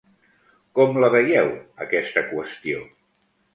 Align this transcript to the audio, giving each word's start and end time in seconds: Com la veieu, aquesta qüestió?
Com 0.79 0.97
la 1.03 1.09
veieu, 1.17 1.53
aquesta 1.87 2.25
qüestió? 2.33 2.83